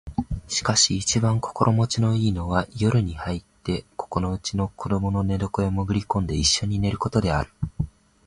[0.47, 7.51] しかし一番心持ちの好いのは夜に入ってここのうちの子供の寝床へもぐり込んで一緒に寝る事である